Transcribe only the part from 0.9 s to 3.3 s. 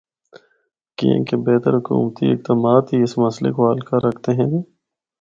کیانکہ بہتر حکومتی اقدامات ہی اس